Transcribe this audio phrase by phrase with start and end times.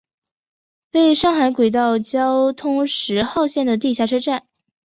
[0.93, 4.47] 为上海轨道交通十号线的地下车站。